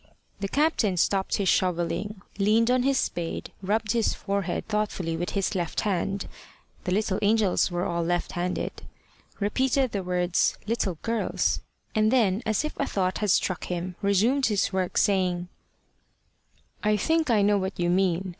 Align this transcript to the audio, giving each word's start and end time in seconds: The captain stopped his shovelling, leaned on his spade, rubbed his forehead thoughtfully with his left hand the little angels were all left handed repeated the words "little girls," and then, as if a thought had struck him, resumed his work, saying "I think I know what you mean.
The 0.39 0.47
captain 0.47 0.97
stopped 0.97 1.35
his 1.37 1.47
shovelling, 1.47 2.23
leaned 2.39 2.71
on 2.71 2.81
his 2.81 2.97
spade, 2.97 3.51
rubbed 3.61 3.91
his 3.91 4.15
forehead 4.15 4.67
thoughtfully 4.67 5.15
with 5.15 5.29
his 5.37 5.53
left 5.53 5.81
hand 5.81 6.27
the 6.85 6.91
little 6.91 7.19
angels 7.21 7.69
were 7.69 7.85
all 7.85 8.01
left 8.03 8.31
handed 8.31 8.71
repeated 9.39 9.91
the 9.91 10.01
words 10.01 10.57
"little 10.65 10.97
girls," 11.03 11.59
and 11.93 12.09
then, 12.09 12.41
as 12.47 12.65
if 12.65 12.73
a 12.79 12.87
thought 12.87 13.19
had 13.19 13.29
struck 13.29 13.65
him, 13.65 13.93
resumed 14.01 14.47
his 14.47 14.73
work, 14.73 14.97
saying 14.97 15.49
"I 16.83 16.97
think 16.97 17.29
I 17.29 17.43
know 17.43 17.59
what 17.59 17.79
you 17.79 17.91
mean. 17.91 18.29